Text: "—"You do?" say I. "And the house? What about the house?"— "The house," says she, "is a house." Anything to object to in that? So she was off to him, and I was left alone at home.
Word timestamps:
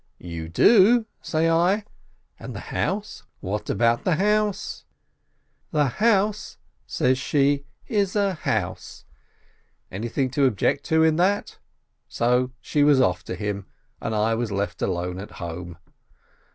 "—"You 0.35 0.49
do?" 0.49 1.05
say 1.21 1.47
I. 1.47 1.85
"And 2.39 2.55
the 2.55 2.59
house? 2.73 3.21
What 3.39 3.69
about 3.69 4.03
the 4.03 4.15
house?"— 4.15 4.83
"The 5.79 5.89
house," 6.01 6.57
says 6.87 7.19
she, 7.19 7.65
"is 7.87 8.15
a 8.15 8.33
house." 8.33 9.05
Anything 9.91 10.31
to 10.31 10.45
object 10.45 10.85
to 10.85 11.03
in 11.03 11.17
that? 11.17 11.59
So 12.07 12.49
she 12.61 12.83
was 12.83 12.99
off 12.99 13.23
to 13.25 13.35
him, 13.35 13.67
and 14.01 14.15
I 14.15 14.33
was 14.33 14.51
left 14.51 14.81
alone 14.81 15.19
at 15.19 15.33
home. 15.33 15.77